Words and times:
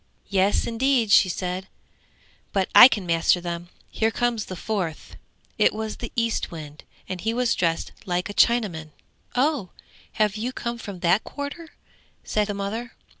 'Yes, 0.29 0.65
indeed,' 0.65 1.11
she 1.11 1.29
said; 1.29 1.67
'but 2.53 2.69
I 2.73 2.87
can 2.87 3.05
master 3.05 3.39
them! 3.39 3.69
Here 3.87 4.09
comes 4.09 4.45
the 4.45 4.55
fourth.' 4.55 5.15
It 5.59 5.75
was 5.75 5.97
the 5.97 6.11
Eastwind, 6.15 6.83
and 7.07 7.21
he 7.21 7.35
was 7.35 7.53
dressed 7.53 7.91
like 8.07 8.27
a 8.27 8.33
Chinaman. 8.33 8.93
'Oh, 9.35 9.69
have 10.13 10.37
you 10.37 10.53
come 10.53 10.79
from 10.79 11.01
that 11.01 11.23
quarter?' 11.23 11.75
said 12.23 12.47
the 12.47 12.55
mother. 12.55 12.93